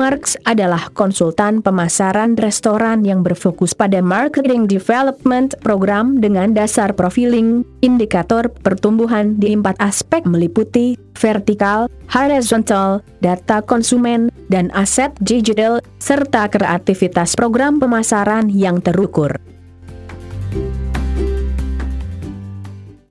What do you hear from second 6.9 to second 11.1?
profiling, indikator pertumbuhan di empat aspek meliputi